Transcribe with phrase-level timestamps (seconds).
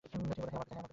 [0.11, 0.87] তিনি বললেন, হে আমার পিতা!